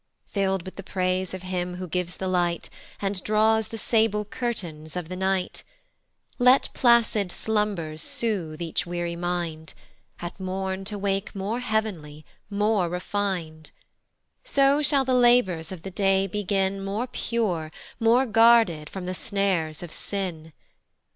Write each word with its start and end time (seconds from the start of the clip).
Fill'd 0.25 0.63
with 0.63 0.77
the 0.77 0.81
praise 0.81 1.31
of 1.31 1.43
him 1.43 1.75
who 1.75 1.87
gives 1.87 2.17
the 2.17 2.27
light, 2.27 2.71
And 3.03 3.21
draws 3.23 3.67
the 3.67 3.77
sable 3.77 4.25
curtains 4.25 4.95
of 4.95 5.09
the 5.09 5.15
night, 5.15 5.61
Let 6.39 6.69
placid 6.73 7.31
slumbers 7.31 8.01
sooth 8.01 8.63
each 8.63 8.87
weary 8.87 9.15
mind, 9.15 9.75
At 10.19 10.39
morn 10.39 10.85
to 10.85 10.97
wake 10.97 11.35
more 11.35 11.59
heav'nly, 11.59 12.25
more 12.49 12.89
refin'd; 12.89 13.69
So 14.43 14.81
shall 14.81 15.05
the 15.05 15.13
labours 15.13 15.71
of 15.71 15.83
the 15.83 15.91
day 15.91 16.25
begin 16.25 16.83
More 16.83 17.05
pure, 17.05 17.71
more 17.99 18.25
guarded 18.25 18.89
from 18.89 19.05
the 19.05 19.13
snares 19.13 19.83
of 19.83 19.91
sin. 19.91 20.51